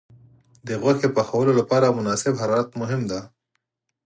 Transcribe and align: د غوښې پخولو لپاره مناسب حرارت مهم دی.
د 0.67 0.69
غوښې 0.81 1.09
پخولو 1.15 1.51
لپاره 1.59 1.95
مناسب 1.97 2.33
حرارت 2.41 2.69
مهم 2.81 3.01
دی. 3.11 3.21